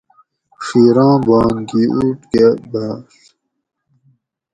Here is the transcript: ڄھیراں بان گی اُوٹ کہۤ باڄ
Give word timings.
ڄھیراں 0.63 1.15
بان 1.25 1.53
گی 1.69 1.83
اُوٹ 1.93 2.19
کہۤ 2.31 2.55
باڄ 2.71 2.99